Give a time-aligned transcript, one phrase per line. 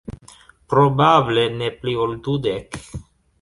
[0.71, 2.81] Probable ne pli ol dudek.